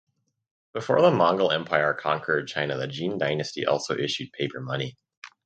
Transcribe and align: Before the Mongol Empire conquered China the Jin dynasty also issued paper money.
Before 0.73 0.99
the 0.99 1.11
Mongol 1.11 1.51
Empire 1.51 1.93
conquered 1.93 2.47
China 2.47 2.75
the 2.75 2.87
Jin 2.87 3.19
dynasty 3.19 3.67
also 3.67 3.95
issued 3.95 4.31
paper 4.33 4.59
money. 4.59 4.97